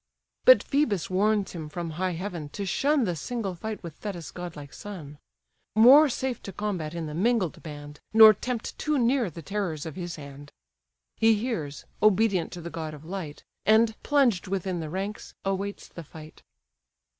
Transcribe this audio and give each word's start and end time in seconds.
But 0.45 0.65
Phœbus 0.65 1.11
warns 1.11 1.51
him 1.51 1.69
from 1.69 1.91
high 1.91 2.13
heaven 2.13 2.49
to 2.57 2.65
shun 2.65 3.03
The 3.03 3.15
single 3.15 3.53
fight 3.53 3.83
with 3.83 3.93
Thetis' 3.97 4.31
godlike 4.31 4.73
son; 4.73 5.19
More 5.75 6.09
safe 6.09 6.41
to 6.41 6.51
combat 6.51 6.95
in 6.95 7.05
the 7.05 7.13
mingled 7.13 7.61
band, 7.61 7.99
Nor 8.11 8.33
tempt 8.33 8.79
too 8.79 8.97
near 8.97 9.29
the 9.29 9.43
terrors 9.43 9.85
of 9.85 9.95
his 9.95 10.15
hand. 10.15 10.51
He 11.17 11.35
hears, 11.35 11.85
obedient 12.01 12.51
to 12.53 12.61
the 12.61 12.71
god 12.71 12.95
of 12.95 13.05
light, 13.05 13.43
And, 13.63 13.95
plunged 14.01 14.47
within 14.47 14.79
the 14.79 14.89
ranks, 14.89 15.35
awaits 15.45 15.87
the 15.87 16.03
fight. 16.03 16.41